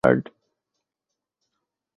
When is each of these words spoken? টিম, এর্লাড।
টিম, 0.03 0.09
এর্লাড। 0.09 0.21